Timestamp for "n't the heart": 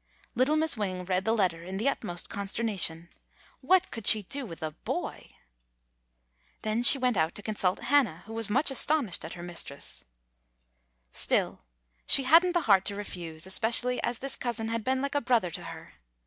12.46-12.86